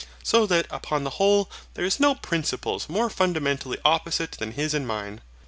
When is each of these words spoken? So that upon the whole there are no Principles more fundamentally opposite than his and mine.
So 0.23 0.47
that 0.47 0.65
upon 0.71 1.03
the 1.03 1.11
whole 1.11 1.47
there 1.75 1.85
are 1.85 1.89
no 1.99 2.15
Principles 2.15 2.89
more 2.89 3.07
fundamentally 3.07 3.77
opposite 3.85 4.31
than 4.31 4.53
his 4.53 4.73
and 4.73 4.87
mine. 4.87 5.21